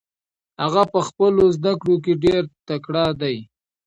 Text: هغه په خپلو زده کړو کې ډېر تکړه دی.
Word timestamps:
هغه 0.61 0.83
په 0.93 0.99
خپلو 1.07 1.43
زده 1.57 1.73
کړو 1.81 1.95
کې 2.03 2.13
ډېر 2.25 2.41
تکړه 2.67 3.05
دی. 3.21 3.35